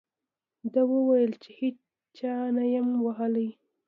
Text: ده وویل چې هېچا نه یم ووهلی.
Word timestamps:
ده 0.73 0.81
وویل 0.91 1.31
چې 1.43 1.49
هېچا 1.59 2.33
نه 2.57 2.63
یم 2.73 2.87
ووهلی. 3.03 3.49